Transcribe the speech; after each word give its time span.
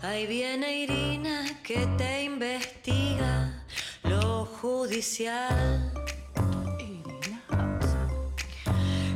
Ahí 0.00 0.28
viene 0.28 0.84
Irina 0.84 1.44
que 1.64 1.84
te 1.98 2.22
investiga 2.22 3.64
lo 4.04 4.46
judicial. 4.46 5.92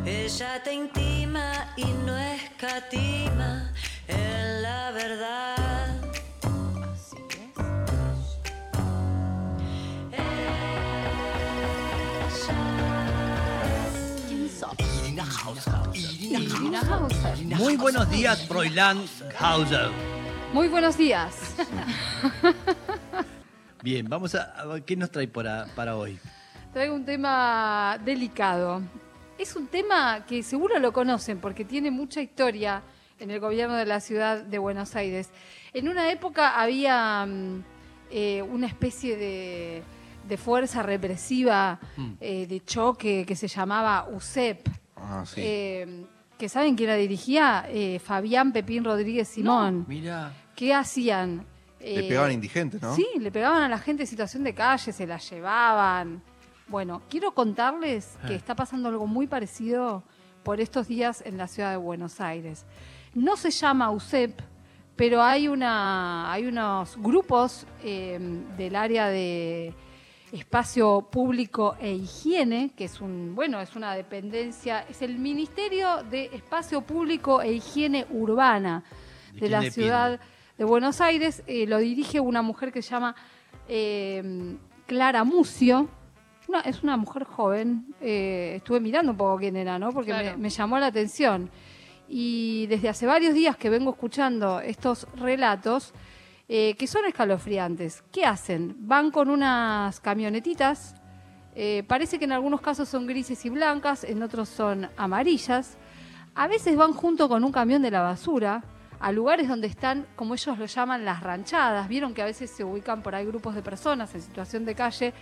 Ella 0.05 0.61
te 0.65 0.75
intima 0.75 1.73
y 1.77 1.85
no 1.85 2.19
escatima 2.19 3.73
en 4.09 4.63
la 4.63 4.91
verdad. 4.91 6.01
Así 6.93 7.17
es. 7.31 7.53
¿Quién 14.27 14.51
sos? 14.51 14.75
Irina 15.05 15.25
Hauser. 15.25 15.75
Irina 15.95 16.41
Irina 16.41 16.81
Hauser. 16.81 17.39
Muy 17.57 17.77
buenos 17.77 18.11
días, 18.11 18.45
Froilán 18.49 19.05
Hauser. 19.39 20.12
Muy 20.53 20.69
buenos 20.69 20.97
días. 20.99 21.55
Bien, 23.83 24.07
vamos 24.09 24.35
a, 24.35 24.43
a 24.61 24.67
ver 24.67 24.83
qué 24.85 24.97
nos 24.97 25.11
trae 25.11 25.27
para, 25.29 25.67
para 25.75 25.97
hoy. 25.97 26.19
Traigo 26.73 26.95
un 26.95 27.05
tema 27.05 27.99
delicado. 28.05 28.83
Es 29.39 29.57
un 29.57 29.67
tema 29.67 30.25
que 30.27 30.43
seguro 30.43 30.79
lo 30.79 30.93
conocen 30.93 31.39
porque 31.39 31.65
tiene 31.65 31.91
mucha 31.91 32.21
historia 32.21 32.83
en 33.19 33.31
el 33.31 33.41
gobierno 33.41 33.75
de 33.77 33.87
la 33.87 34.01
ciudad 34.01 34.43
de 34.43 34.59
Buenos 34.59 34.95
Aires. 34.95 35.31
En 35.73 35.89
una 35.89 36.11
época 36.13 36.61
había 36.61 37.25
mm, 37.27 37.65
eh, 38.11 38.43
una 38.43 38.67
especie 38.67 39.17
de, 39.17 39.83
de 40.29 40.37
fuerza 40.37 40.83
represiva 40.83 41.81
Mm. 41.97 42.13
eh, 42.21 42.47
de 42.47 42.65
choque 42.65 43.25
que 43.27 43.37
se 43.37 43.49
llamaba 43.49 44.07
USEP. 44.11 44.69
Ah, 44.97 45.25
sí. 45.27 45.41
eh, 45.43 46.05
que 46.39 46.49
saben 46.49 46.75
quién 46.77 46.89
la 46.91 46.97
dirigía, 46.97 47.67
Eh, 47.69 48.01
Fabián 48.01 48.53
Pepín 48.53 48.85
Rodríguez 48.85 49.29
Simón. 49.29 49.85
Mira, 49.89 50.33
¿Qué 50.55 50.75
hacían? 50.75 51.47
Le 51.81 52.07
Eh, 52.07 52.09
pegaban 52.09 52.33
indigentes, 52.33 52.81
¿no? 52.81 52.95
Sí, 52.95 53.07
le 53.19 53.31
pegaban 53.33 53.63
a 53.63 53.69
la 53.69 53.79
gente 53.79 54.05
en 54.05 54.07
situación 54.07 54.45
de 54.45 54.55
calle, 54.55 54.93
se 54.93 55.07
la 55.07 55.19
llevaban. 55.19 56.23
Bueno, 56.69 57.03
quiero 57.11 57.33
contarles 57.35 58.17
que 58.27 58.35
Eh. 58.35 58.37
está 58.37 58.55
pasando 58.55 58.89
algo 58.89 59.07
muy 59.07 59.27
parecido 59.27 60.05
por 60.45 60.61
estos 60.61 60.87
días 60.89 61.23
en 61.27 61.37
la 61.39 61.49
ciudad 61.49 61.71
de 61.73 61.77
Buenos 61.77 62.21
Aires. 62.21 62.65
No 63.15 63.37
se 63.37 63.51
llama 63.51 63.91
USEP, 63.91 64.41
pero 64.97 65.23
hay, 65.23 65.49
una, 65.49 66.33
hay 66.33 66.47
unos 66.47 66.97
grupos 66.99 67.67
eh, 67.83 68.19
del 68.57 68.77
área 68.77 69.09
de 69.09 69.75
espacio 70.31 71.09
público 71.11 71.77
e 71.81 71.93
higiene, 71.93 72.71
que 72.77 72.85
es 72.85 73.01
un, 73.01 73.35
bueno, 73.35 73.61
es 73.61 73.75
una 73.77 73.95
dependencia, 73.95 74.87
es 74.89 75.03
el 75.03 75.19
Ministerio 75.19 76.03
de 76.05 76.27
Espacio 76.33 76.81
Público 76.83 77.43
e 77.43 77.53
Higiene 77.53 78.07
Urbana 78.11 78.83
¿De 79.35 79.41
de 79.41 79.49
la 79.51 79.63
ciudad 79.71 80.11
depende? 80.13 80.32
De 80.63 80.67
Buenos 80.67 81.01
Aires. 81.01 81.43
Eh, 81.49 81.67
lo 81.67 81.79
dirige 81.79 82.21
una 82.21 82.41
mujer 82.41 82.71
que 82.71 82.83
se 82.83 82.91
llama 82.91 83.17
eh, 83.69 84.55
Clara 84.87 85.25
Mucio. 85.25 85.89
Una- 86.47 86.61
es 86.61 86.85
una 86.85 86.97
mujer 86.97 87.25
joven. 87.25 87.87
eh, 88.01 88.55
estuve 88.59 88.79
mirando 88.79 89.11
un 89.11 89.19
poco 89.19 89.39
quién 89.39 89.57
era, 89.57 89.77
¿no? 89.81 89.91
Porque 89.91 90.11
Claro. 90.13 90.37
me, 90.37 90.45
me 90.45 90.51
llamó 90.51 90.79
la 90.79 90.87
atención. 90.87 91.51
Y 92.09 92.67
desde 92.69 92.89
hace 92.89 93.07
varios 93.07 93.35
días 93.35 93.57
que 93.57 93.71
vengo 93.71 93.91
escuchando 93.91 94.61
estos 94.61 95.09
relatos 95.17 95.93
eh, 96.49 96.75
que 96.79 96.87
son 96.87 97.07
escalofriantes. 97.07 98.05
¿Qué 98.13 98.25
hacen? 98.25 98.77
Van 98.87 99.11
con 99.11 99.31
unas 99.31 99.99
camionetitas. 100.01 100.95
eh, 101.57 101.83
parece 101.89 102.19
que 102.21 102.25
en 102.27 102.33
algunos 102.33 102.61
casos 102.61 102.89
son 102.89 103.07
grises 103.07 103.45
y 103.45 103.51
blancas, 103.51 104.05
en 104.05 104.23
otros 104.23 104.49
son 104.49 104.89
amarillas. 104.97 105.77
A 106.37 106.47
veces 106.47 106.77
van 106.77 106.93
junto 106.93 107.29
con 107.29 107.43
un 107.45 107.51
camión 107.53 107.83
de 107.83 107.91
la 107.91 108.01
basura 108.03 108.63
a 109.03 109.13
lugares 109.13 109.49
donde 109.49 109.67
están, 109.67 110.07
como 110.17 110.35
ellos 110.35 110.57
lo 110.59 110.67
llaman, 110.67 111.05
las 111.05 111.23
ranchadas. 111.23 111.89
Vieron 111.89 112.15
que 112.15 112.23
a 112.23 112.25
veces 112.25 112.51
se 112.51 112.65
ubican 112.65 113.03
por 113.03 113.15
ahí 113.15 113.27
grupos 113.27 113.55
de 113.55 113.63
personas 113.63 114.15
en 114.15 114.23
situación 114.23 114.65
de 114.65 114.75
calle 114.75 115.13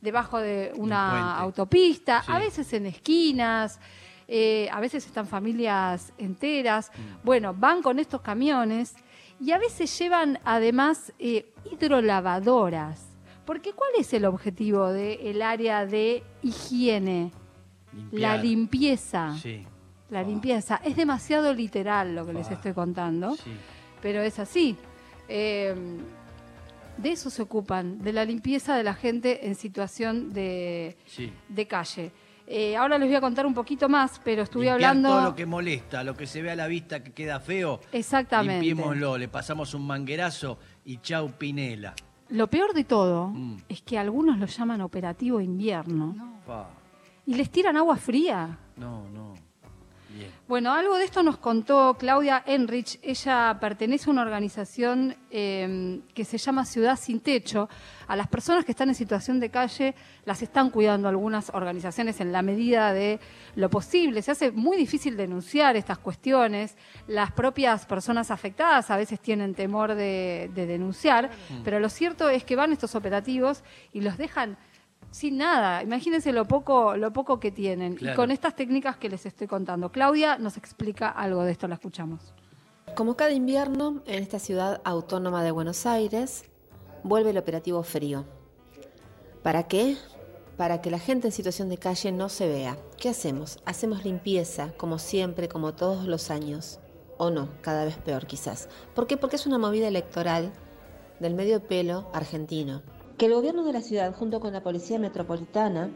debajo 0.00 0.38
de 0.38 0.72
una 0.76 1.36
autopista, 1.38 2.22
Sí. 2.22 2.32
a 2.32 2.38
veces 2.38 2.72
en 2.74 2.86
esquinas, 2.86 3.80
eh, 4.28 4.68
a 4.70 4.78
veces 4.80 5.04
están 5.06 5.26
familias 5.26 6.12
enteras. 6.18 6.90
Bueno, 7.22 7.54
van 7.54 7.82
con 7.82 7.98
estos 7.98 8.20
camiones 8.20 8.94
y 9.40 9.50
a 9.52 9.58
veces 9.58 9.98
llevan 9.98 10.38
además 10.44 11.12
eh, 11.18 11.52
hidrolavadoras. 11.70 13.06
Porque 13.44 13.72
¿cuál 13.72 13.90
es 13.98 14.12
el 14.14 14.24
objetivo 14.24 14.88
del 14.88 15.42
área 15.42 15.84
de 15.86 16.22
higiene? 16.42 17.32
La 18.10 18.36
limpieza. 18.36 19.34
Sí, 19.40 19.64
La 20.14 20.22
limpieza. 20.22 20.80
Es 20.84 20.94
demasiado 20.96 21.52
literal 21.52 22.14
lo 22.14 22.24
que 22.24 22.32
les 22.32 22.48
Ah. 22.48 22.54
estoy 22.54 22.72
contando, 22.72 23.34
sí. 23.36 23.50
pero 24.00 24.22
es 24.22 24.38
así. 24.38 24.76
Eh, 25.28 25.74
de 26.96 27.10
eso 27.10 27.28
se 27.30 27.42
ocupan, 27.42 27.98
de 28.02 28.12
la 28.12 28.24
limpieza 28.24 28.76
de 28.76 28.84
la 28.84 28.94
gente 28.94 29.46
en 29.48 29.56
situación 29.56 30.32
de, 30.32 30.96
sí. 31.06 31.32
de 31.48 31.66
calle. 31.66 32.12
Eh, 32.46 32.76
ahora 32.76 32.98
les 32.98 33.08
voy 33.08 33.16
a 33.16 33.20
contar 33.20 33.44
un 33.46 33.54
poquito 33.54 33.88
más, 33.88 34.20
pero 34.22 34.42
estuve 34.42 34.66
Limpiar 34.66 34.90
hablando... 34.90 35.08
todo 35.08 35.22
lo 35.22 35.34
que 35.34 35.46
molesta, 35.46 36.04
lo 36.04 36.14
que 36.14 36.26
se 36.26 36.42
ve 36.42 36.50
a 36.52 36.54
la 36.56 36.66
vista 36.68 37.02
que 37.02 37.10
queda 37.12 37.40
feo. 37.40 37.80
Exactamente. 37.90 38.64
Limpiémoslo, 38.64 39.18
le 39.18 39.26
pasamos 39.28 39.74
un 39.74 39.86
manguerazo 39.86 40.58
y 40.84 40.98
chau 40.98 41.32
Pinela. 41.32 41.94
Lo 42.28 42.46
peor 42.48 42.72
de 42.74 42.84
todo 42.84 43.28
Mm. 43.28 43.56
es 43.68 43.82
que 43.82 43.98
algunos 43.98 44.38
lo 44.38 44.46
llaman 44.46 44.80
operativo 44.82 45.40
invierno 45.40 46.14
y 47.26 47.34
les 47.34 47.50
tiran 47.50 47.76
agua 47.76 47.96
fría. 47.96 48.56
No, 48.76 49.08
no. 49.10 49.34
Bien. 50.14 50.30
Bueno, 50.46 50.72
algo 50.72 50.96
de 50.96 51.04
esto 51.04 51.24
nos 51.24 51.38
contó 51.38 51.96
Claudia 51.98 52.42
Enrich. 52.46 53.00
Ella 53.02 53.58
pertenece 53.60 54.08
a 54.08 54.12
una 54.12 54.22
organización 54.22 55.16
eh, 55.30 56.00
que 56.14 56.24
se 56.24 56.38
llama 56.38 56.64
Ciudad 56.64 56.96
Sin 56.96 57.18
Techo. 57.18 57.68
A 58.06 58.14
las 58.14 58.28
personas 58.28 58.64
que 58.64 58.70
están 58.70 58.88
en 58.88 58.94
situación 58.94 59.40
de 59.40 59.50
calle 59.50 59.94
las 60.24 60.40
están 60.42 60.70
cuidando 60.70 61.08
algunas 61.08 61.50
organizaciones 61.50 62.20
en 62.20 62.30
la 62.30 62.42
medida 62.42 62.92
de 62.92 63.18
lo 63.56 63.68
posible. 63.70 64.22
Se 64.22 64.30
hace 64.30 64.52
muy 64.52 64.76
difícil 64.76 65.16
denunciar 65.16 65.76
estas 65.76 65.98
cuestiones. 65.98 66.76
Las 67.08 67.32
propias 67.32 67.84
personas 67.84 68.30
afectadas 68.30 68.90
a 68.92 68.96
veces 68.96 69.18
tienen 69.18 69.54
temor 69.54 69.94
de, 69.96 70.50
de 70.54 70.66
denunciar, 70.66 71.30
pero 71.64 71.80
lo 71.80 71.88
cierto 71.88 72.28
es 72.28 72.44
que 72.44 72.54
van 72.54 72.72
estos 72.72 72.94
operativos 72.94 73.64
y 73.92 74.00
los 74.00 74.16
dejan 74.16 74.56
sin 75.14 75.38
nada. 75.38 75.80
Imagínense 75.84 76.32
lo 76.32 76.44
poco, 76.44 76.96
lo 76.96 77.12
poco 77.12 77.38
que 77.38 77.52
tienen. 77.52 77.96
Y 78.00 78.12
con 78.14 78.32
estas 78.32 78.56
técnicas 78.56 78.96
que 78.96 79.08
les 79.08 79.24
estoy 79.24 79.46
contando. 79.46 79.92
Claudia 79.92 80.38
nos 80.38 80.56
explica 80.56 81.08
algo 81.08 81.44
de 81.44 81.52
esto, 81.52 81.68
la 81.68 81.76
escuchamos. 81.76 82.34
Como 82.96 83.14
cada 83.14 83.30
invierno, 83.30 84.02
en 84.06 84.20
esta 84.20 84.40
ciudad 84.40 84.80
autónoma 84.84 85.44
de 85.44 85.52
Buenos 85.52 85.86
Aires, 85.86 86.46
vuelve 87.04 87.30
el 87.30 87.38
operativo 87.38 87.84
frío. 87.84 88.24
¿Para 89.44 89.68
qué? 89.68 89.96
Para 90.56 90.82
que 90.82 90.90
la 90.90 90.98
gente 90.98 91.28
en 91.28 91.32
situación 91.32 91.68
de 91.68 91.78
calle 91.78 92.10
no 92.10 92.28
se 92.28 92.48
vea. 92.48 92.76
¿Qué 92.98 93.08
hacemos? 93.08 93.60
Hacemos 93.66 94.04
limpieza, 94.04 94.72
como 94.76 94.98
siempre, 94.98 95.48
como 95.48 95.74
todos 95.74 96.08
los 96.08 96.32
años. 96.32 96.80
O 97.18 97.30
no, 97.30 97.50
cada 97.60 97.84
vez 97.84 97.98
peor 97.98 98.26
quizás. 98.26 98.68
¿Por 98.96 99.06
qué? 99.06 99.16
Porque 99.16 99.36
es 99.36 99.46
una 99.46 99.58
movida 99.58 99.86
electoral 99.86 100.52
del 101.20 101.34
medio 101.34 101.62
pelo 101.62 102.10
argentino. 102.12 102.82
Que 103.18 103.26
el 103.26 103.34
gobierno 103.34 103.64
de 103.64 103.72
la 103.72 103.80
ciudad, 103.80 104.14
junto 104.14 104.40
con 104.40 104.52
la 104.52 104.62
Policía 104.62 104.98
Metropolitana, 104.98 105.90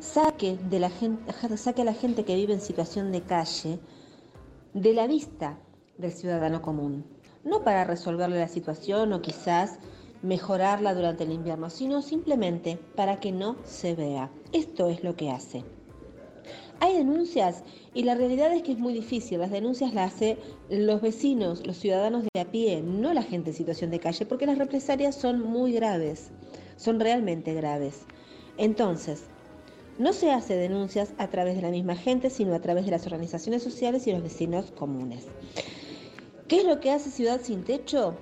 saque, 0.00 0.58
de 0.68 0.80
la 0.80 0.90
gente, 0.90 1.32
saque 1.56 1.82
a 1.82 1.84
la 1.84 1.94
gente 1.94 2.24
que 2.24 2.34
vive 2.34 2.52
en 2.52 2.60
situación 2.60 3.12
de 3.12 3.22
calle 3.22 3.78
de 4.74 4.92
la 4.92 5.06
vista 5.06 5.58
del 5.98 6.12
ciudadano 6.12 6.62
común. 6.62 7.04
No 7.44 7.62
para 7.62 7.84
resolverle 7.84 8.40
la 8.40 8.48
situación 8.48 9.12
o 9.12 9.22
quizás 9.22 9.78
mejorarla 10.22 10.94
durante 10.94 11.24
el 11.24 11.32
invierno, 11.32 11.70
sino 11.70 12.02
simplemente 12.02 12.76
para 12.96 13.20
que 13.20 13.30
no 13.30 13.56
se 13.64 13.94
vea. 13.94 14.30
Esto 14.52 14.88
es 14.88 15.04
lo 15.04 15.14
que 15.14 15.30
hace. 15.30 15.75
Hay 16.80 16.94
denuncias 16.94 17.64
y 17.94 18.02
la 18.02 18.14
realidad 18.14 18.52
es 18.52 18.62
que 18.62 18.72
es 18.72 18.78
muy 18.78 18.92
difícil. 18.92 19.40
Las 19.40 19.50
denuncias 19.50 19.94
las 19.94 20.14
hace 20.14 20.36
los 20.68 21.00
vecinos, 21.00 21.66
los 21.66 21.78
ciudadanos 21.78 22.24
de 22.34 22.40
a 22.40 22.50
pie, 22.50 22.82
no 22.82 23.14
la 23.14 23.22
gente 23.22 23.50
en 23.50 23.56
situación 23.56 23.90
de 23.90 23.98
calle, 23.98 24.26
porque 24.26 24.46
las 24.46 24.58
represalias 24.58 25.14
son 25.14 25.40
muy 25.40 25.72
graves, 25.72 26.30
son 26.76 27.00
realmente 27.00 27.54
graves. 27.54 28.04
Entonces, 28.58 29.24
no 29.98 30.12
se 30.12 30.30
hace 30.30 30.54
denuncias 30.54 31.14
a 31.16 31.28
través 31.28 31.56
de 31.56 31.62
la 31.62 31.70
misma 31.70 31.96
gente, 31.96 32.28
sino 32.28 32.54
a 32.54 32.60
través 32.60 32.84
de 32.84 32.90
las 32.90 33.06
organizaciones 33.06 33.62
sociales 33.62 34.06
y 34.06 34.12
los 34.12 34.22
vecinos 34.22 34.70
comunes. 34.72 35.26
¿Qué 36.48 36.58
es 36.58 36.64
lo 36.64 36.80
que 36.80 36.90
hace 36.90 37.10
Ciudad 37.10 37.40
Sin 37.42 37.64
Techo? 37.64 38.14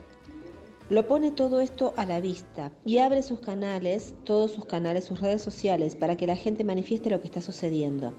Lo 0.91 1.09
pone 1.09 1.33
todo 1.33 1.61
esto 1.61 1.93
a 1.97 2.07
la 2.07 2.21
vista 2.21 2.71
y 2.85 2.99
abre 2.99 3.23
sus 3.23 3.41
canales, 3.41 4.15
todos 4.25 4.53
sus 4.53 4.67
canales, 4.67 5.05
sus 5.05 5.21
redes 5.21 5.43
sociales, 5.43 5.97
para 5.97 6.17
que 6.17 6.27
la 6.27 6.37
gente 6.37 6.63
manifieste 6.63 7.11
lo 7.11 7.21
que 7.21 7.27
está 7.27 7.41
sucediendo. 7.41 8.15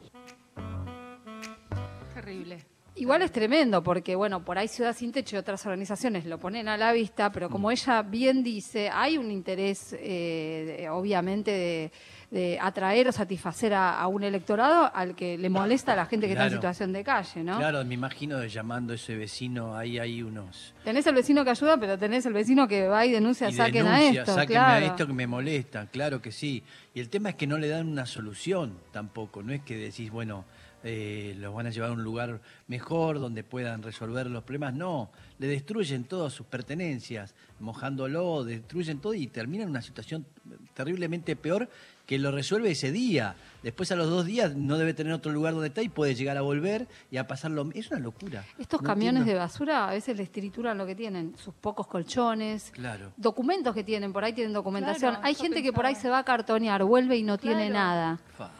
Igual 3.05 3.21
es 3.21 3.31
tremendo, 3.31 3.83
porque 3.83 4.15
bueno, 4.15 4.43
por 4.43 4.57
ahí 4.57 4.67
Ciudad 4.67 4.95
Sin 4.95 5.11
Techo 5.11 5.35
y 5.35 5.37
otras 5.37 5.63
organizaciones 5.67 6.25
lo 6.25 6.39
ponen 6.39 6.67
a 6.67 6.75
la 6.75 6.91
vista, 6.91 7.31
pero 7.31 7.51
como 7.51 7.69
ella 7.69 8.01
bien 8.01 8.41
dice, 8.41 8.89
hay 8.91 9.19
un 9.19 9.29
interés, 9.29 9.95
eh, 9.99 10.87
obviamente, 10.89 11.51
de, 11.51 11.91
de 12.31 12.57
atraer 12.59 13.07
o 13.07 13.11
satisfacer 13.11 13.75
a, 13.75 13.99
a 13.99 14.07
un 14.07 14.23
electorado 14.23 14.89
al 14.91 15.15
que 15.15 15.37
le 15.37 15.49
molesta 15.49 15.93
a 15.93 15.95
la 15.95 16.07
gente 16.07 16.25
que 16.25 16.33
está 16.33 16.47
en 16.47 16.53
situación 16.53 16.93
de 16.93 17.03
calle, 17.03 17.43
¿no? 17.43 17.59
Claro, 17.59 17.85
me 17.85 17.93
imagino 17.93 18.39
de 18.39 18.49
llamando 18.49 18.93
a 18.93 18.95
ese 18.95 19.15
vecino, 19.15 19.77
ahí 19.77 19.99
hay 19.99 20.23
unos... 20.23 20.73
Tenés 20.83 21.05
el 21.05 21.13
vecino 21.13 21.43
que 21.43 21.51
ayuda, 21.51 21.77
pero 21.77 21.99
tenés 21.99 22.25
el 22.25 22.33
vecino 22.33 22.67
que 22.67 22.87
va 22.87 23.05
y 23.05 23.11
denuncia, 23.11 23.49
y 23.49 23.53
saquen 23.53 23.85
denuncia, 23.85 24.21
a 24.21 24.23
esto, 24.23 24.33
sáquenme 24.33 24.53
claro. 24.55 24.83
a 24.83 24.89
esto 24.89 25.05
que 25.05 25.13
me 25.13 25.27
molesta, 25.27 25.85
claro 25.91 26.23
que 26.23 26.31
sí. 26.31 26.63
Y 26.95 27.01
el 27.01 27.09
tema 27.09 27.29
es 27.29 27.35
que 27.35 27.45
no 27.45 27.59
le 27.59 27.67
dan 27.67 27.87
una 27.87 28.07
solución 28.07 28.79
tampoco, 28.91 29.43
no 29.43 29.53
es 29.53 29.61
que 29.61 29.77
decís, 29.77 30.09
bueno, 30.09 30.45
eh, 30.87 31.33
los 31.39 31.51
van 31.51 31.65
a 31.65 31.71
llevar 31.71 31.89
a 31.89 31.93
un 31.93 32.03
lugar 32.03 32.41
mejor 32.67 33.19
donde 33.19 33.43
puedan 33.43 33.81
resolver 33.81 34.27
los 34.27 34.43
problemas, 34.43 34.75
no, 34.75 35.09
le 35.39 35.47
destruyen 35.47 36.03
todas 36.03 36.31
sus 36.31 36.45
pertenencias, 36.45 37.33
mojándolo, 37.59 38.43
destruyen 38.43 38.99
todo 38.99 39.15
y 39.15 39.25
termina 39.25 39.63
en 39.63 39.71
una 39.71 39.81
situación 39.81 40.27
terriblemente 40.75 41.35
peor 41.35 41.67
que 42.05 42.19
lo 42.19 42.29
resuelve 42.31 42.69
ese 42.69 42.91
día. 42.91 43.35
Después 43.63 43.91
a 43.91 43.95
los 43.95 44.11
dos 44.11 44.27
días 44.27 44.55
no 44.55 44.77
debe 44.77 44.93
tener 44.93 45.11
otro 45.11 45.31
lugar 45.31 45.53
donde 45.53 45.69
está 45.69 45.81
y 45.81 45.89
puede 45.89 46.13
llegar 46.13 46.37
a 46.37 46.41
volver 46.41 46.87
y 47.09 47.17
a 47.17 47.25
pasarlo. 47.25 47.67
Es 47.73 47.89
una 47.89 47.99
locura. 47.99 48.45
Estos 48.59 48.79
No 48.83 48.87
camiones 48.87 49.25
de 49.25 49.33
basura 49.33 49.87
a 49.87 49.91
veces 49.91 50.15
les 50.15 50.31
trituran 50.31 50.77
lo 50.77 50.85
que 50.85 50.93
tienen, 50.93 51.35
sus 51.35 51.55
pocos 51.55 51.87
colchones, 51.87 52.69
Claro. 52.75 53.11
documentos 53.17 53.73
que 53.73 53.83
tienen, 53.83 54.13
por 54.13 54.23
ahí 54.23 54.33
tienen 54.33 54.53
documentación. 54.53 55.13
Claro, 55.13 55.25
Hay 55.25 55.33
gente 55.33 55.63
que 55.63 55.73
por 55.73 55.87
ahí 55.87 55.95
se 55.95 56.09
va 56.09 56.19
a 56.19 56.23
cartonear, 56.23 56.83
vuelve 56.83 57.17
y 57.17 57.23
no 57.23 57.39
tiene 57.39 57.71
nada. 57.71 58.19
Fa. 58.37 58.51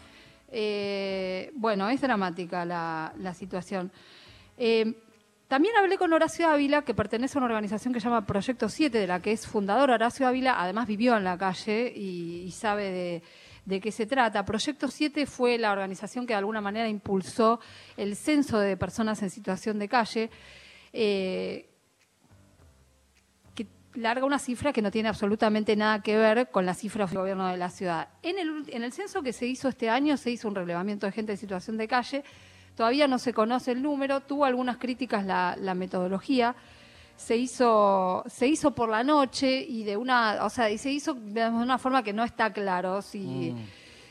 Eh, 0.52 1.52
bueno, 1.56 1.90
es 1.90 2.02
dramática 2.02 2.66
la, 2.66 3.34
situación. 3.34 3.92
Eh, 4.58 4.94
también 5.48 5.76
hablé 5.78 5.98
con 5.98 6.12
Horacio 6.12 6.50
Ávila, 6.50 6.84
que 6.84 6.94
pertenece 6.94 7.38
a 7.38 7.40
una 7.40 7.48
organización 7.48 7.94
que 7.94 8.00
se 8.00 8.06
llama 8.06 8.26
Proyecto 8.26 8.70
7, 8.70 8.98
de 8.98 9.08
la 9.08 9.22
que 9.22 9.32
es 9.32 9.46
fundador. 9.46 9.92
Horacio 9.92 10.28
Ávila 10.28 10.62
además 10.62 10.88
vivió 10.88 11.16
en 11.18 11.24
la 11.24 11.38
calle 11.38 11.92
y, 11.96 12.50
sabe 12.52 13.22
de, 13.66 13.80
qué 13.82 13.92
se 13.92 14.06
trata. 14.06 14.46
Proyecto 14.46 14.88
7 14.88 15.26
fue 15.26 15.58
la 15.58 15.72
organización 15.72 16.26
que 16.26 16.34
de 16.34 16.40
alguna 16.40 16.62
manera 16.62 16.88
impulsó 16.88 17.60
el 17.98 18.16
censo 18.16 18.60
de 18.60 18.78
personas 18.78 19.22
en 19.22 19.30
situación 19.30 19.78
de 19.80 19.88
calle. 19.88 20.30
eh, 20.94 21.70
larga 23.96 24.26
una 24.26 24.40
cifra 24.40 24.74
que 24.74 24.82
no 24.82 24.92
tiene 24.92 25.10
absolutamente 25.10 25.76
nada 25.76 26.02
que 26.02 26.18
ver 26.18 26.50
con 26.52 26.66
la 26.66 26.74
cifra 26.74 27.06
del 27.06 27.18
gobierno 27.18 27.48
de 27.48 27.58
la 27.58 27.70
ciudad. 27.70 28.10
En 28.22 28.40
el, 28.40 28.64
en 28.68 28.84
el 28.84 28.92
censo 28.92 29.22
que 29.22 29.34
se 29.34 29.46
hizo 29.46 29.68
este 29.70 29.90
año 29.90 30.18
se 30.18 30.32
hizo 30.32 30.48
un 30.48 30.56
relevamiento 30.56 31.06
de 31.06 31.12
gente 31.12 31.32
en 31.32 31.38
situación 31.38 31.78
de 31.78 31.88
calle, 31.88 32.24
todavía 32.76 33.08
no 33.08 33.18
se 33.18 33.34
conoce 33.34 33.72
el 33.72 33.82
número, 33.82 34.22
tuvo 34.22 34.46
algunas 34.46 34.78
críticas 34.78 35.26
la, 35.26 35.74
metodología, 35.76 36.56
se 37.16 37.38
hizo, 37.38 38.24
se 38.28 38.48
hizo 38.48 38.72
por 38.72 38.90
la 38.90 39.04
noche 39.04 39.62
y 39.62 39.84
de 39.84 39.98
una, 39.98 40.44
o 40.44 40.50
sea, 40.50 40.70
y 40.70 40.78
se 40.78 40.92
hizo 40.92 41.14
de 41.14 41.48
una 41.48 41.78
forma 41.78 42.04
que 42.04 42.14
no 42.14 42.24
está 42.24 42.52
claro 42.52 43.02
si, 43.02 43.56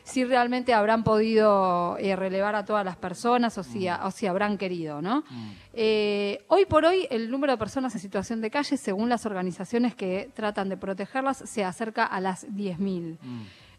si 0.04 0.24
realmente 0.24 0.72
habrán 0.74 1.02
podido 1.02 1.96
eh, 1.98 2.14
relevar 2.14 2.54
a 2.54 2.64
todas 2.66 2.84
las 2.84 2.96
personas 2.96 3.56
o 3.56 3.62
si, 3.62 3.88
o 3.88 4.10
si 4.10 4.26
habrán 4.26 4.58
querido, 4.58 5.00
¿no? 5.00 5.24
Eh, 5.72 6.44
hoy 6.48 6.66
por 6.66 6.84
hoy 6.84 7.06
el 7.10 7.30
número 7.30 7.54
de 7.54 7.58
personas 7.58 7.94
en 7.94 8.00
situación 8.00 8.42
de 8.42 8.50
calle, 8.50 8.76
según 8.76 9.08
las 9.08 9.24
organizaciones 9.24 9.94
que 9.94 10.30
tratan 10.34 10.68
de 10.68 10.76
protegerlas, 10.76 11.38
se 11.46 11.64
acerca 11.64 12.04
a 12.04 12.20
las 12.20 12.46
10.000. 12.48 13.16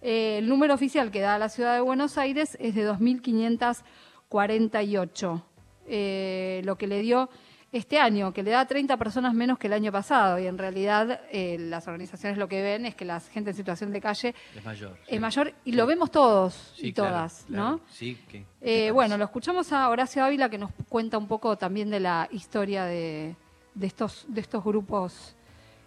Eh, 0.02 0.40
el 0.40 0.50
número 0.50 0.74
oficial 0.74 1.12
que 1.12 1.22
da 1.22 1.38
la 1.38 1.50
ciudad 1.50 1.76
de 1.76 1.82
Buenos 1.82 2.18
Aires 2.18 2.58
es 2.60 2.74
de 2.74 2.90
2.548, 2.90 5.44
eh, 5.88 6.64
lo 6.66 6.76
que 6.76 6.88
le 6.88 7.02
dio 7.02 7.30
este 7.78 8.00
año, 8.00 8.32
que 8.34 8.42
le 8.42 8.52
da 8.52 8.66
30 8.66 8.96
personas 8.98 9.34
menos 9.34 9.58
que 9.60 9.68
el 9.68 9.74
año 9.74 9.92
pasado. 9.92 10.40
Y 10.40 10.48
en 10.48 10.58
realidad 10.58 11.22
eh, 11.32 11.58
las 11.60 11.88
organizaciones 11.88 12.38
lo 12.38 12.48
que 12.48 12.62
ven 12.62 12.86
es 12.86 12.96
que 12.96 13.04
la 13.06 13.20
gente 13.20 13.50
en 13.52 13.56
situación 13.56 13.92
de 13.92 14.00
calle 14.02 14.34
Es 14.56 14.64
mayor. 14.64 14.98
es 15.08 15.10
sí. 15.10 15.20
mayor 15.20 15.54
y 15.66 15.74
lo 15.74 15.86
vemos 15.86 16.10
todos 16.12 16.74
Sí, 16.78 16.88
y 16.88 16.94
claro, 16.94 17.10
todas, 17.12 17.44
claro. 17.48 17.70
¿no? 17.72 17.80
Sí, 17.90 18.18
que- 18.30 18.46
Eh, 18.62 18.92
bueno, 18.92 19.18
lo 19.18 19.26
escuchamos 19.26 19.72
a 19.74 19.90
Horacio 19.90 20.24
Ávila 20.24 20.50
que 20.50 20.58
nos 20.58 20.72
cuenta 20.90 21.18
un 21.18 21.28
poco 21.28 21.58
también 21.58 21.90
de 21.90 22.00
la 22.00 22.28
historia 22.32 22.86
de, 22.86 23.36
de 23.74 23.88
estos, 23.88 24.26
de 24.30 24.42
estos 24.42 24.64
grupos, 24.64 25.36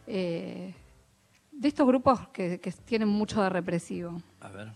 eh, 0.07 0.75
de 1.53 1.69
estos 1.69 1.87
grupos 1.87 2.29
que, 2.29 2.61
que 2.61 2.71
tienen 2.73 3.09
mucho 3.09 3.43
de 3.43 3.49
represivo. 3.49 4.21
A 4.41 4.49
ver. 4.49 4.69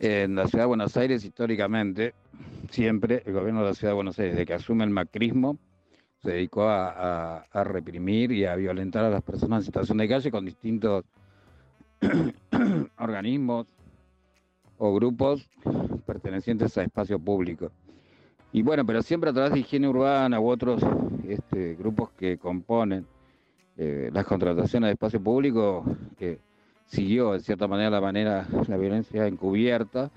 En 0.00 0.36
la 0.36 0.46
ciudad 0.46 0.62
de 0.64 0.68
Buenos 0.68 0.96
Aires, 0.96 1.24
históricamente, 1.24 2.14
siempre 2.70 3.22
el 3.26 3.32
gobierno 3.32 3.62
de 3.62 3.68
la 3.70 3.74
ciudad 3.74 3.90
de 3.92 3.96
Buenos 3.96 4.16
Aires, 4.18 4.34
desde 4.36 4.46
que 4.46 4.54
asume 4.54 4.84
el 4.84 4.90
macrismo, 4.90 5.58
se 6.22 6.32
dedicó 6.32 6.62
a, 6.64 6.88
a- 7.38 7.46
a 7.52 7.64
reprimir 7.64 8.32
y 8.32 8.44
a 8.44 8.56
violentar 8.56 9.04
a 9.04 9.10
las 9.10 9.22
personas 9.22 9.60
en 9.60 9.66
situación 9.66 9.98
de 9.98 10.08
calle 10.08 10.30
con 10.30 10.44
distintos 10.44 11.04
organismos 12.98 13.66
o 14.78 14.94
grupos 14.94 15.48
pertenecientes 16.06 16.76
a 16.78 16.82
espacio 16.82 17.18
público. 17.18 17.70
Y 18.52 18.62
bueno, 18.62 18.84
pero 18.86 19.02
siempre 19.02 19.30
a 19.30 19.32
través 19.32 19.52
de 19.52 19.58
higiene 19.60 19.88
urbana 19.88 20.40
u 20.40 20.48
otros 20.48 20.80
este, 21.28 21.74
grupos 21.74 22.10
que 22.12 22.38
componen 22.38 23.06
eh, 23.76 24.10
las 24.12 24.24
contrataciones 24.24 24.88
de 24.88 24.92
espacio 24.92 25.22
público, 25.22 25.84
que 26.16 26.38
siguió 26.86 27.32
de 27.32 27.40
cierta 27.40 27.68
manera 27.68 27.90
la 27.90 28.00
manera 28.00 28.46
la 28.68 28.76
violencia 28.76 29.26
encubierta, 29.26 30.10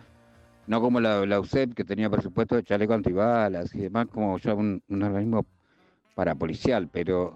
no 0.67 0.79
como 0.79 0.99
la, 1.01 1.25
la 1.25 1.39
UCEP 1.39 1.73
que 1.73 1.83
tenía 1.83 2.09
presupuesto 2.09 2.55
de 2.55 2.63
chaleco 2.63 2.93
antibalas 2.93 3.73
y 3.75 3.79
demás, 3.79 4.07
como 4.07 4.37
ya 4.37 4.53
un, 4.53 4.81
un 4.87 5.03
organismo 5.03 5.45
parapolicial, 6.15 6.87
pero 6.87 7.33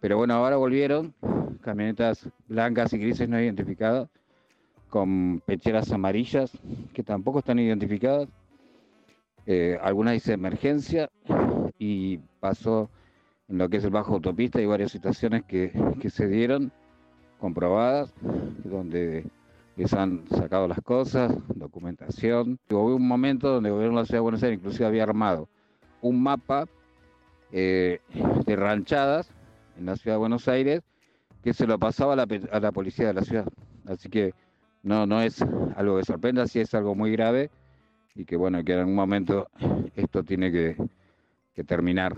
pero 0.00 0.18
bueno, 0.18 0.34
ahora 0.34 0.56
volvieron 0.56 1.14
camionetas 1.62 2.28
blancas 2.48 2.92
y 2.92 2.98
grises 2.98 3.28
no 3.28 3.40
identificadas 3.40 4.08
con 4.88 5.42
pecheras 5.44 5.90
amarillas 5.90 6.52
que 6.92 7.02
tampoco 7.02 7.40
están 7.40 7.58
identificadas. 7.58 8.28
Eh, 9.46 9.78
algunas 9.82 10.14
dice 10.14 10.32
emergencia 10.32 11.10
y 11.78 12.18
pasó 12.40 12.90
en 13.48 13.58
lo 13.58 13.68
que 13.68 13.78
es 13.78 13.84
el 13.84 13.90
bajo 13.90 14.14
autopista 14.14 14.60
y 14.60 14.66
varias 14.66 14.92
situaciones 14.92 15.44
que, 15.44 15.72
que 16.00 16.10
se 16.10 16.28
dieron 16.28 16.72
comprobadas, 17.40 18.12
donde 18.64 19.24
les 19.76 19.92
han 19.92 20.26
sacado 20.28 20.68
las 20.68 20.80
cosas, 20.82 21.34
documentación. 21.54 22.58
Hubo 22.70 22.94
un 22.94 23.06
momento 23.06 23.50
donde 23.50 23.68
el 23.68 23.74
gobierno 23.74 23.96
de 23.96 24.02
la 24.02 24.06
Ciudad 24.06 24.18
de 24.18 24.22
Buenos 24.22 24.42
Aires 24.42 24.58
inclusive 24.58 24.86
había 24.86 25.02
armado 25.02 25.48
un 26.00 26.22
mapa 26.22 26.66
eh, 27.58 28.00
de 28.44 28.54
ranchadas 28.54 29.30
en 29.78 29.86
la 29.86 29.96
Ciudad 29.96 30.16
de 30.16 30.18
Buenos 30.18 30.46
Aires 30.46 30.82
que 31.42 31.54
se 31.54 31.66
lo 31.66 31.78
pasaba 31.78 32.12
a 32.12 32.16
la, 32.60 32.72
policía 32.72 33.06
de 33.06 33.14
la 33.14 33.22
ciudad. 33.22 33.46
Así 33.86 34.10
que 34.10 34.34
no, 34.82 35.06
no 35.06 35.22
es 35.22 35.40
algo 35.74 35.96
que 35.96 36.04
sorprenda, 36.04 36.46
sí 36.46 36.60
es 36.60 36.74
algo 36.74 36.94
muy 36.94 37.12
grave 37.12 37.48
y 38.14 38.26
que 38.26 38.36
bueno, 38.36 38.62
que 38.62 38.74
en 38.74 38.80
algún 38.80 38.94
momento 38.94 39.48
esto 39.96 40.22
tiene 40.22 40.52
que, 40.52 40.76
terminar, 41.64 42.14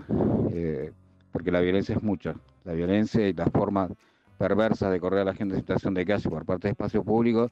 eh, 0.51 0.91
porque 1.31 1.51
la 1.51 1.61
violencia 1.61 1.95
es 1.95 2.03
mucha, 2.03 2.35
la 2.65 2.73
violencia 2.73 3.25
y 3.25 3.31
las 3.31 3.49
formas 3.49 3.91
perversas 4.37 4.91
de 4.91 4.99
correr 4.99 5.21
a 5.21 5.25
la 5.25 5.33
gente 5.33 5.55
en 5.55 5.61
situación 5.61 5.93
de 5.93 6.05
calle 6.05 6.29
por 6.29 6.43
parte 6.43 6.67
de 6.67 6.71
espacios 6.71 7.05
públicos, 7.05 7.49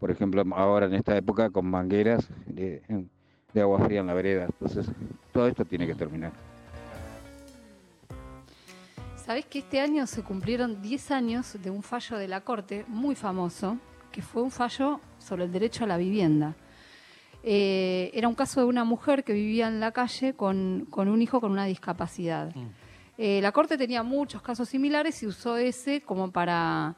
por 0.00 0.10
ejemplo, 0.10 0.42
ahora 0.56 0.86
en 0.86 0.94
esta 0.94 1.16
época 1.16 1.50
con 1.50 1.70
mangueras 1.70 2.28
de 2.48 2.82
agua 3.60 3.78
fría 3.84 4.00
en 4.00 4.08
la 4.08 4.14
vereda. 4.14 4.46
Entonces, 4.46 4.90
todo 5.32 5.46
esto 5.46 5.64
tiene 5.64 5.86
que 5.86 5.94
terminar. 5.94 6.32
Sabés 9.28 9.44
que 9.44 9.58
este 9.58 9.78
año 9.78 10.06
se 10.06 10.22
cumplieron 10.22 10.80
10 10.80 11.10
años 11.10 11.58
de 11.62 11.68
un 11.68 11.82
fallo 11.82 12.16
de 12.16 12.28
la 12.28 12.40
Corte 12.40 12.86
muy 12.88 13.14
famoso, 13.14 13.76
que 14.10 14.22
fue 14.22 14.40
un 14.40 14.50
fallo 14.50 15.02
sobre 15.18 15.44
el 15.44 15.52
derecho 15.52 15.84
a 15.84 15.86
la 15.86 15.98
vivienda. 15.98 16.56
Eh, 17.42 18.10
era 18.14 18.26
un 18.26 18.34
caso 18.34 18.60
de 18.60 18.66
una 18.66 18.84
mujer 18.84 19.24
que 19.24 19.34
vivía 19.34 19.68
en 19.68 19.80
la 19.80 19.92
calle 19.92 20.32
con, 20.32 20.86
con 20.88 21.08
un 21.08 21.20
hijo 21.20 21.42
con 21.42 21.52
una 21.52 21.66
discapacidad. 21.66 22.54
Eh, 23.18 23.40
la 23.42 23.52
Corte 23.52 23.76
tenía 23.76 24.02
muchos 24.02 24.40
casos 24.40 24.70
similares 24.70 25.22
y 25.22 25.26
usó 25.26 25.58
ese 25.58 26.00
como 26.00 26.30
para, 26.32 26.96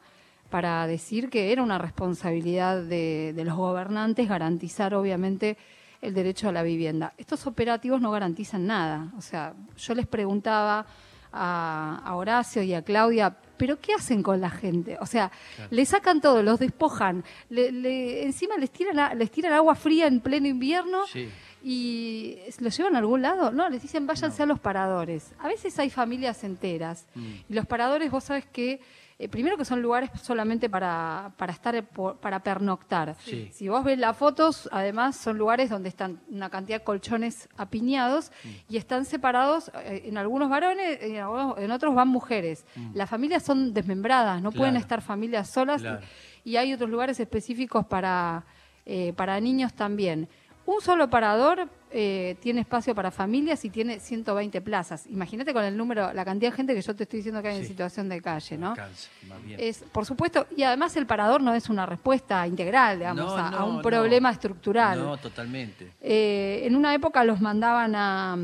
para 0.51 0.87
decir 0.87 1.31
que 1.31 1.51
era 1.51 1.65
una 1.65 1.79
responsabilidad 1.79 2.81
de, 2.81 3.33
de 3.35 3.45
los 3.45 3.57
gobernantes 3.57 4.29
garantizar, 4.29 4.95
obviamente, 4.95 5.59
el 6.01 6.15
derecho 6.15 6.49
a 6.49 6.53
la 6.53 6.63
vivienda. 6.63 7.13
Estos 7.19 7.49
operativos 7.49 8.01
no 8.01 8.13
garantizan 8.13 8.69
nada. 8.69 9.13
O 9.19 9.21
sea, 9.21 9.55
yo 9.77 9.95
les 9.97 10.07
preguntaba 10.07 10.87
a, 11.33 12.03
a 12.05 12.15
Horacio 12.15 12.63
y 12.63 12.75
a 12.75 12.83
Claudia, 12.83 13.37
¿pero 13.57 13.79
qué 13.81 13.93
hacen 13.95 14.23
con 14.23 14.41
la 14.41 14.51
gente? 14.51 14.97
O 15.01 15.07
sea, 15.07 15.31
le 15.71 15.85
sacan 15.85 16.21
todo, 16.21 16.43
los 16.43 16.59
despojan, 16.59 17.25
le- 17.51 17.73
le- 17.73 18.25
encima 18.25 18.57
les 18.57 18.71
tiran, 18.71 18.99
a- 18.99 19.15
les 19.15 19.31
tiran 19.31 19.53
agua 19.53 19.75
fría 19.75 20.07
en 20.07 20.21
pleno 20.21 20.47
invierno 20.49 21.07
Sí. 21.07 21.29
y 21.63 22.39
los 22.61 22.77
llevan 22.77 22.95
a 22.97 22.99
algún 22.99 23.23
lado. 23.23 23.53
No, 23.53 23.69
les 23.69 23.83
dicen 23.83 24.07
váyanse 24.07 24.43
a 24.43 24.47
los 24.47 24.59
paradores. 24.61 25.33
A 25.39 25.49
veces 25.49 25.79
hay 25.79 25.91
familias 25.91 26.43
enteras. 26.45 27.07
Mm. 27.15 27.27
Y 27.49 27.55
los 27.55 27.67
paradores, 27.67 28.11
vos 28.11 28.25
sabes 28.25 28.47
que, 28.47 28.81
eh, 29.23 29.29
primero 29.29 29.57
que 29.59 29.65
son 29.67 29.83
lugares 29.83 30.11
solamente 30.23 30.71
para, 30.71 31.33
para 31.37 31.53
estar, 31.53 31.75
eh, 31.75 31.83
por- 31.83 32.17
para 32.17 32.41
pernoctar. 32.43 33.15
Sí. 33.21 33.51
Si 33.53 33.69
vos 33.69 33.85
ves 33.85 33.99
las 33.99 34.17
fotos, 34.17 34.67
además 34.73 35.15
son 35.17 35.37
lugares 35.37 35.69
donde 35.69 35.91
están 35.91 36.21
una 36.31 36.49
cantidad 36.49 36.79
de 36.79 36.85
colchones 36.85 37.49
apiñados 37.59 38.33
Mm. 38.43 38.49
y 38.71 38.77
están 38.79 39.05
separados, 39.05 39.71
eh, 39.85 40.05
en 40.07 40.17
algunos 40.17 40.49
varones, 40.49 40.99
en, 41.03 41.17
algunos- 41.19 41.59
en 41.59 41.71
otros 41.71 41.95
van 41.95 42.09
mujeres. 42.09 42.65
Las 42.95 43.11
familias 43.11 43.43
son 43.43 43.75
desmembradas, 43.75 44.41
no 44.43 44.53
pueden 44.53 44.75
Mm. 44.75 44.79
Estar 44.79 45.03
familias 45.03 45.51
solas. 45.51 45.83
Claro. 45.83 46.01
Y 46.43 46.57
hay 46.57 46.73
otros 46.73 46.89
lugares 46.89 47.21
específicos 47.21 47.85
para, 47.85 48.45
eh, 48.87 49.13
para 49.15 49.39
niños 49.41 49.75
también. 49.75 50.27
Un 50.67 50.81
solo 50.83 51.11
parador 51.11 51.69
eh, 51.91 52.37
tiene 52.41 52.61
espacio 52.61 52.95
para 52.95 53.11
familias 53.11 53.65
y 53.65 53.71
tiene 53.71 53.99
120 53.99 54.61
plazas. 54.61 55.07
Imagínate 55.09 55.53
con 55.53 55.65
el 55.65 55.77
número, 55.77 56.13
la 56.13 56.25
cantidad 56.25 56.51
de 56.53 56.57
gente 56.57 56.75
que 56.75 56.83
yo 56.83 56.95
te 56.95 57.03
estoy 57.05 57.19
diciendo 57.19 57.43
que 57.43 57.49
hay 57.49 57.59
en 57.59 57.67
situación 57.67 58.09
de 58.09 58.21
calle, 58.21 58.57
¿no? 58.57 58.71
Alcanza, 58.71 59.09
más 59.29 59.43
bien. 59.45 59.59
Es, 59.61 59.83
por 59.91 60.05
supuesto, 60.07 60.47
y 60.57 60.63
además 60.63 60.97
el 60.97 61.07
parador 61.07 61.43
no 61.43 61.53
es 61.55 61.69
una 61.71 61.87
respuesta 61.87 62.47
integral, 62.47 62.99
digamos, 62.99 63.25
No, 63.25 63.37
a, 63.37 63.49
a 63.49 63.65
un 63.65 63.77
no. 63.77 63.83
problema 63.83 64.31
estructural. 64.31 64.99
No, 65.01 65.17
totalmente. 65.17 65.91
Eh, 66.01 66.61
en 66.65 66.77
una 66.77 66.95
época 66.95 67.25
los 67.25 67.41
mandaban 67.41 67.95
a, 67.97 68.37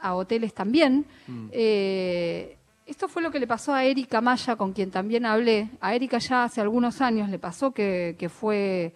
a 0.00 0.14
hoteles 0.16 0.52
también. 0.54 1.04
Mm. 1.28 1.48
Eh, 1.52 2.56
esto 2.86 3.06
fue 3.06 3.22
lo 3.22 3.30
que 3.30 3.38
le 3.38 3.46
pasó 3.46 3.72
a 3.74 3.84
Erika 3.84 4.20
Maya, 4.20 4.56
con 4.56 4.72
quien 4.72 4.90
también 4.90 5.26
hablé. 5.26 5.68
A 5.80 5.94
Erika 5.94 6.18
ya 6.18 6.44
hace 6.44 6.60
algunos 6.60 7.00
años 7.02 7.28
le 7.28 7.38
pasó 7.38 7.70
que, 7.70 8.16
que 8.18 8.28
fue... 8.30 8.94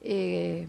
eh, 0.00 0.66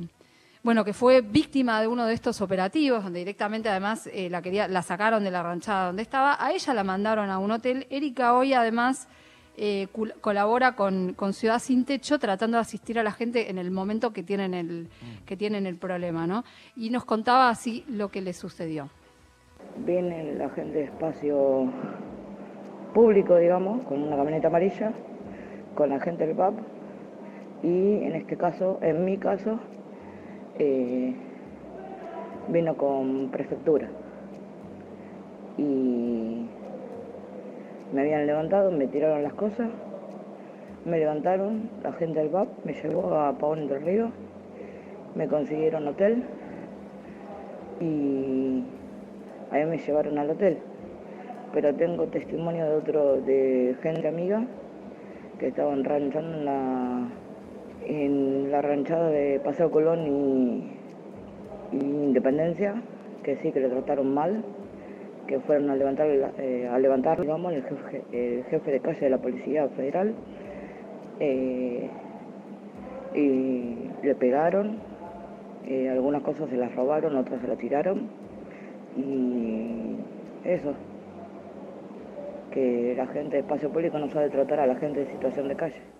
bueno, 0.61 0.83
que 0.83 0.93
fue 0.93 1.21
víctima 1.21 1.79
de 1.79 1.87
uno 1.87 2.05
de 2.05 2.13
estos 2.13 2.41
operativos, 2.41 3.03
donde 3.03 3.19
directamente 3.19 3.69
además 3.69 4.09
eh, 4.13 4.29
la, 4.29 4.41
quería, 4.41 4.67
la 4.67 4.81
sacaron 4.81 5.23
de 5.23 5.31
la 5.31 5.41
ranchada 5.41 5.87
donde 5.87 6.01
estaba. 6.01 6.43
A 6.43 6.51
ella 6.51 6.73
la 6.73 6.83
mandaron 6.83 7.29
a 7.29 7.39
un 7.39 7.51
hotel. 7.51 7.87
Erika 7.89 8.33
hoy 8.33 8.53
además 8.53 9.07
eh, 9.57 9.87
colabora 10.21 10.75
con, 10.75 11.13
con 11.13 11.33
Ciudad 11.33 11.59
Sin 11.59 11.85
Techo, 11.85 12.19
tratando 12.19 12.57
de 12.57 12.61
asistir 12.61 12.99
a 12.99 13.03
la 13.03 13.11
gente 13.11 13.49
en 13.49 13.57
el 13.57 13.71
momento 13.71 14.11
que 14.11 14.23
tienen 14.23 14.53
el, 14.53 14.89
que 15.25 15.37
tienen 15.37 15.65
el 15.65 15.77
problema, 15.77 16.27
¿no? 16.27 16.43
Y 16.75 16.89
nos 16.89 17.05
contaba 17.05 17.49
así 17.49 17.85
lo 17.87 18.09
que 18.09 18.21
le 18.21 18.33
sucedió. 18.33 18.89
Viene 19.85 20.35
la 20.35 20.49
gente 20.49 20.79
de 20.79 20.83
espacio 20.85 21.71
público, 22.93 23.37
digamos, 23.37 23.85
con 23.85 24.03
una 24.03 24.17
camioneta 24.17 24.47
amarilla, 24.47 24.91
con 25.75 25.89
la 25.89 25.99
gente 25.99 26.27
del 26.27 26.35
PAP 26.35 26.53
y 27.63 28.03
en 28.03 28.15
este 28.15 28.37
caso, 28.37 28.79
en 28.81 29.03
mi 29.05 29.17
caso, 29.17 29.59
vino 32.49 32.75
con 32.75 33.29
prefectura. 33.31 33.87
Y 35.57 36.47
me 37.93 38.01
habían 38.01 38.27
levantado, 38.27 38.71
me 38.71 38.87
tiraron 38.87 39.23
las 39.23 39.33
cosas, 39.33 39.69
me 40.85 40.97
levantaron, 40.99 41.69
la 41.83 41.93
gente 41.93 42.19
del 42.19 42.29
PAP 42.29 42.47
me 42.63 42.73
llevó 42.73 43.13
a 43.15 43.37
Pavón 43.37 43.67
del 43.67 43.81
Río, 43.81 44.11
me 45.15 45.27
consiguieron 45.27 45.87
hotel 45.87 46.23
y 47.81 48.63
ahí 49.51 49.65
me 49.65 49.77
llevaron 49.77 50.17
al 50.17 50.29
hotel. 50.29 50.59
Pero 51.53 51.73
tengo 51.73 52.05
testimonio 52.05 52.65
de 52.65 52.75
otro, 52.75 53.21
de 53.21 53.75
gente 53.81 54.07
amiga 54.07 54.45
que 55.39 55.47
estaban 55.47 55.83
ranchando 55.83 56.37
en 56.37 56.45
la, 56.45 57.07
en 57.85 58.51
la 58.51 58.61
ranchada 58.61 59.09
de 59.09 59.39
Paseo 59.39 59.71
Colón 59.71 60.05
y, 60.07 60.79
Independencia, 61.71 62.81
que 63.23 63.37
sí 63.37 63.51
que 63.51 63.59
le 63.59 63.69
trataron 63.69 64.13
mal, 64.13 64.43
que 65.27 65.39
fueron 65.39 65.69
a 65.69 65.75
levantar, 65.75 66.07
eh, 66.39 66.67
a 66.67 66.79
levantar 66.79 67.21
digamos, 67.21 67.53
el 67.53 67.63
jefe, 67.63 68.71
de 68.71 68.79
calle 68.79 68.99
de 68.99 69.09
la 69.09 69.19
Policía 69.19 69.67
Federal. 69.69 70.15
eh, 71.19 71.89
y 73.13 73.89
le 74.03 74.15
pegaron, 74.15 74.77
eh, 75.67 75.89
algunas 75.89 76.21
cosas 76.21 76.49
se 76.49 76.57
las 76.57 76.73
robaron, 76.75 77.15
otras 77.15 77.41
se 77.41 77.47
las 77.47 77.57
tiraron. 77.57 78.09
Y 78.97 79.97
eso, 80.43 80.73
que 82.51 82.93
la 82.97 83.07
gente 83.07 83.37
de 83.37 83.39
espacio 83.39 83.69
público 83.71 83.99
no 83.99 84.09
sabe 84.09 84.29
tratar 84.29 84.59
a 84.59 84.67
la 84.67 84.75
gente 84.75 85.01
de 85.01 85.11
situación 85.11 85.47
de 85.47 85.55
calle. 85.55 85.98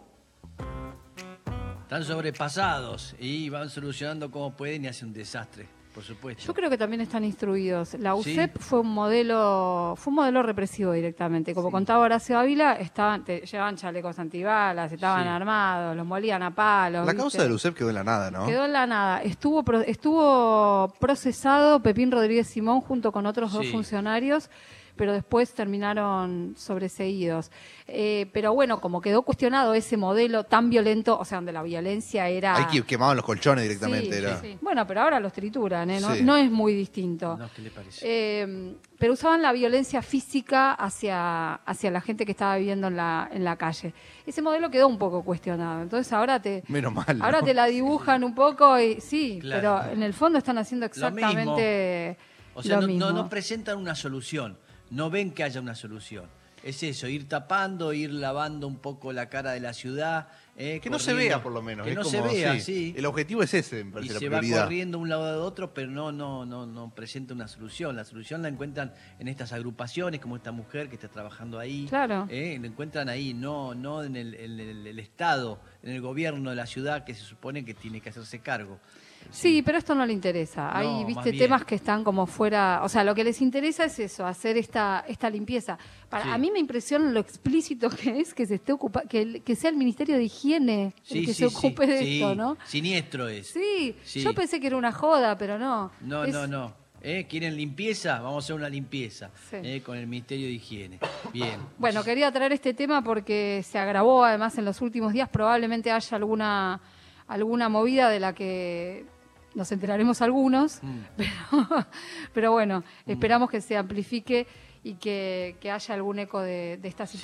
Están 1.89 2.03
sobrepasados 2.03 3.15
y 3.19 3.49
van 3.49 3.67
solucionando 3.71 4.29
como 4.29 4.51
pueden 4.55 4.85
y 4.85 4.87
hacen 4.89 5.07
un 5.07 5.13
desastre, 5.15 5.65
por 5.91 6.03
supuesto. 6.03 6.43
Yo 6.45 6.53
creo 6.53 6.69
que 6.69 6.77
también 6.77 7.01
están 7.01 7.23
instruidos. 7.23 7.95
La 7.95 8.13
Sí. 8.13 8.19
UCEP 8.33 8.59
fue 8.59 8.81
un 8.81 8.89
modelo, 8.93 9.95
fue 9.97 10.11
un 10.11 10.17
modelo 10.17 10.43
represivo 10.43 10.91
directamente. 10.91 11.55
Como 11.55 11.69
Sí. 11.69 11.71
contaba 11.71 12.03
Horacio 12.05 12.37
Ávila, 12.37 12.73
estaban, 12.73 13.23
te- 13.25 13.39
llevaban 13.43 13.75
chalecos 13.75 14.19
antibalas, 14.19 14.91
estaban 14.91 15.23
Sí. 15.23 15.29
armados, 15.29 15.95
los 15.97 16.05
molían 16.05 16.43
a 16.43 16.53
palos. 16.53 17.07
La 17.07 17.11
¿viste? 17.13 17.17
causa 17.23 17.41
del 17.41 17.53
UCEP 17.53 17.73
quedó 17.73 17.89
en 17.89 17.95
la 17.95 18.03
nada, 18.03 18.29
¿no? 18.29 18.45
Quedó 18.45 18.65
en 18.65 18.73
la 18.73 18.85
nada. 18.85 19.23
Estuvo, 19.23 19.63
pro- 19.63 19.81
estuvo 19.81 20.93
procesado 20.99 21.79
Pepín 21.81 22.11
Rodríguez 22.11 22.45
Simón 22.45 22.81
junto 22.81 23.11
con 23.11 23.25
otros 23.25 23.51
dos 23.51 23.65
funcionarios, 23.71 24.51
pero 24.99 25.13
después 25.13 25.53
terminaron 25.53 26.55
sobreseídos. 26.57 27.51
Eh, 27.87 28.29
pero 28.33 28.53
bueno, 28.53 28.81
como 28.81 28.99
quedó 28.99 29.21
cuestionado 29.21 29.73
ese 29.73 29.95
modelo 29.95 30.43
tan 30.43 30.69
violento, 30.69 31.17
o 31.17 31.23
sea, 31.23 31.37
donde 31.37 31.53
la 31.53 31.63
violencia 31.63 32.27
era... 32.27 32.57
Ahí 32.57 32.65
que 32.69 32.83
quemaban 32.83 33.15
los 33.15 33.25
colchones 33.25 33.63
directamente. 33.63 34.11
Sí, 34.11 34.21
era. 34.25 34.41
sí, 34.41 34.47
sí. 34.51 34.57
Bueno, 34.61 34.85
pero 34.85 35.01
ahora 35.01 35.21
los 35.21 35.31
trituran, 35.31 35.89
¿eh? 35.89 36.01
no, 36.01 36.13
Sí. 36.13 36.21
no 36.23 36.35
es 36.35 36.51
muy 36.51 36.73
distinto. 36.73 37.37
No, 37.37 37.49
¿qué 37.55 37.61
le 37.61 37.71
parece? 37.71 38.01
Eh, 38.03 38.75
pero 38.99 39.13
usaban 39.13 39.41
la 39.41 39.53
violencia 39.53 40.01
física 40.01 40.73
hacia, 40.73 41.53
hacia 41.55 41.89
la 41.91 42.01
gente 42.01 42.25
que 42.25 42.33
estaba 42.33 42.57
viviendo 42.57 42.87
en 42.87 42.97
la, 42.97 43.29
en 43.31 43.45
la 43.45 43.55
calle. 43.55 43.93
Ese 44.25 44.41
modelo 44.41 44.69
quedó 44.69 44.89
un 44.89 44.97
poco 44.97 45.23
cuestionado. 45.23 45.81
Entonces 45.81 46.11
ahora 46.11 46.41
te, 46.41 46.63
Menos 46.67 46.91
mal. 46.93 47.21
ahora 47.21 47.39
¿no? 47.39 47.45
te 47.45 47.53
la 47.53 47.67
dibujan 47.67 48.25
un 48.25 48.35
poco 48.35 48.77
y 48.77 48.99
sí, 48.99 49.39
Claro. 49.39 49.79
pero 49.85 49.93
en 49.93 50.03
el 50.03 50.13
fondo 50.13 50.37
están 50.39 50.57
haciendo 50.57 50.85
exactamente 50.85 52.17
O 52.53 52.61
sea, 52.61 52.75
lo 52.75 52.81
no, 52.81 52.87
mismo. 52.87 53.05
no, 53.05 53.13
no 53.13 53.29
presentan 53.29 53.77
una 53.77 53.95
solución, 53.95 54.57
no 54.89 55.09
ven 55.09 55.31
que 55.31 55.43
haya 55.43 55.61
una 55.61 55.75
solución. 55.75 56.25
Es 56.63 56.83
eso, 56.83 57.07
ir 57.07 57.29
tapando, 57.29 57.93
ir 57.93 58.11
lavando 58.11 58.67
un 58.67 58.77
poco 58.77 59.13
la 59.13 59.29
cara 59.29 59.51
de 59.51 59.61
la 59.61 59.73
ciudad. 59.73 60.27
Eh, 60.61 60.79
Que 60.81 60.89
no 60.89 60.99
se 60.99 61.13
vea, 61.13 61.41
por 61.41 61.51
lo 61.53 61.61
menos. 61.61 61.85
Que 61.85 61.91
es 61.91 61.95
no 61.97 62.03
como, 62.03 62.11
se 62.11 62.21
vea, 62.35 62.53
sí. 62.55 62.61
sí. 62.61 62.93
El 62.97 63.05
objetivo 63.05 63.41
es 63.41 63.53
ese, 63.53 63.83
me 63.85 63.89
y 63.89 63.93
parece, 63.93 64.13
se 64.19 64.25
la 64.25 64.31
va 64.31 64.37
prioridad. 64.39 64.63
corriendo 64.63 64.97
de 64.97 65.01
un 65.03 65.09
lado 65.09 65.25
de 65.31 65.37
otro, 65.39 65.73
pero 65.73 65.89
no, 65.89 66.11
no, 66.11 66.45
no, 66.45 66.65
no 66.65 66.93
presenta 66.93 67.33
una 67.33 67.47
solución. 67.47 67.95
La 67.95 68.03
solución 68.03 68.41
la 68.41 68.49
encuentran 68.49 68.93
en 69.19 69.27
estas 69.29 69.53
agrupaciones, 69.53 70.19
como 70.19 70.35
esta 70.35 70.51
mujer 70.51 70.89
que 70.89 70.95
está 70.95 71.07
trabajando 71.07 71.57
ahí. 71.59 71.85
Claro. 71.87 72.27
Eh, 72.29 72.57
la 72.59 72.67
encuentran 72.67 73.07
ahí, 73.09 73.33
no, 73.33 73.73
no 73.73 74.03
en 74.03 74.15
el, 74.15 74.35
en 74.35 74.59
el- 74.59 74.87
el 74.87 74.99
Estado, 74.99 75.61
en 75.81 75.91
el 75.93 76.01
gobierno 76.01 76.49
de 76.49 76.55
la 76.57 76.65
ciudad 76.65 77.05
que 77.05 77.13
se 77.15 77.21
supone 77.23 77.63
que 77.63 77.73
tiene 77.73 78.01
que 78.01 78.09
hacerse 78.09 78.39
cargo. 78.39 78.79
Sí, 79.31 79.61
pero 79.61 79.77
esto 79.77 79.93
no 79.93 80.05
le 80.05 80.13
interesa. 80.13 80.75
Hay, 80.75 80.87
No, 80.87 81.05
viste, 81.05 81.33
temas 81.33 81.65
que 81.65 81.75
están 81.75 82.03
como 82.05 82.25
fuera. 82.25 82.81
O 82.83 82.89
sea, 82.89 83.03
lo 83.03 83.13
que 83.13 83.23
les 83.23 83.41
interesa 83.41 83.83
es 83.85 83.99
eso, 83.99 84.25
hacer 84.25 84.57
esta, 84.57 85.03
esta 85.07 85.29
limpieza. 85.29 85.77
Para, 86.09 86.23
Sí. 86.23 86.29
A 86.31 86.37
mí 86.37 86.49
me 86.51 86.57
impresiona 86.59 87.11
lo 87.11 87.19
explícito 87.19 87.89
que 87.89 88.21
es 88.21 88.33
que 88.33 88.45
se 88.45 88.55
esté 88.55 88.71
ocupa, 88.71 89.03
que, 89.03 89.21
el- 89.21 89.43
que 89.43 89.55
sea 89.55 89.69
el 89.69 89.75
Ministerio 89.77 90.15
de 90.15 90.23
Higiene 90.23 90.48
el 90.55 90.93
que 91.25 91.33
se 91.33 91.45
ocupe 91.45 91.85
de 91.87 91.99
sí. 91.99 92.15
esto, 92.21 92.35
¿no? 92.35 92.57
Siniestro 92.65 93.27
es. 93.27 93.47
Sí, 93.47 93.95
Sí. 94.03 94.21
yo 94.21 94.33
pensé 94.33 94.59
que 94.59 94.67
era 94.67 94.77
una 94.77 94.91
joda, 94.91 95.37
pero 95.37 95.57
no. 95.59 95.91
No, 96.01 96.23
Es- 96.23 96.33
no, 96.33 96.47
no. 96.47 96.73
¿Eh? 97.01 97.27
¿Quieren 97.29 97.55
limpieza? 97.55 98.19
Vamos 98.19 98.43
a 98.43 98.45
hacer 98.45 98.55
una 98.57 98.67
limpieza 98.67 99.31
Sí. 99.49 99.55
eh, 99.63 99.81
con 99.85 99.97
el 99.97 100.05
Ministerio 100.05 100.47
de 100.47 100.53
Higiene. 100.53 100.99
Bien. 101.31 101.57
Bueno, 101.77 102.03
quería 102.03 102.29
traer 102.29 102.51
este 102.51 102.73
tema 102.73 103.01
porque 103.01 103.63
se 103.65 103.79
agravó 103.79 104.25
además 104.25 104.57
en 104.57 104.65
los 104.65 104.81
últimos 104.81 105.13
días. 105.13 105.29
Probablemente 105.29 105.91
haya 105.91 106.17
alguna, 106.17 106.81
alguna 107.27 107.69
movida 107.69 108.09
de 108.09 108.19
la 108.19 108.33
que 108.35 109.05
nos 109.55 109.71
enteraremos 109.71 110.21
algunos, 110.21 110.83
Mm. 110.83 110.99
pero, 111.17 111.87
pero 112.33 112.51
bueno, 112.51 112.83
esperamos 113.07 113.49
que 113.49 113.61
se 113.61 113.77
amplifique 113.77 114.45
y 114.83 114.95
que, 114.95 115.55
que 115.61 115.71
haya 115.71 115.95
algún 115.95 116.19
eco 116.19 116.41
de, 116.41 116.77
de 116.81 116.87
esta 116.89 117.07
Sí. 117.07 117.17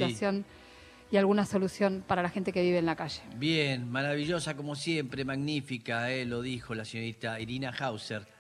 Y 1.12 1.18
alguna 1.18 1.46
solución 1.46 2.04
para 2.06 2.22
la 2.22 2.30
gente 2.30 2.52
que 2.52 2.62
vive 2.62 2.80
en 2.80 2.86
la 2.86 2.96
calle. 2.96 3.22
Bien, 3.38 3.90
maravillosa 3.90 4.56
como 4.56 4.76
siempre, 4.76 5.26
magnífica, 5.26 6.12
eh, 6.12 6.26
lo 6.26 6.42
dijo 6.42 6.76
la 6.76 6.86
señorita 6.86 7.40
Irina 7.40 7.74
Hauser. 7.78 8.35